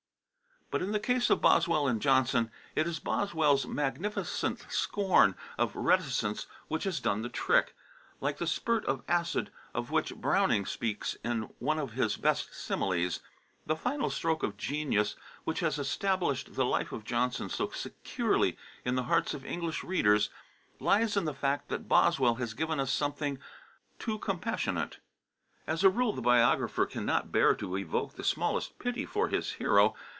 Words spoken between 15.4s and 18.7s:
which has established the Life of Johnson so securely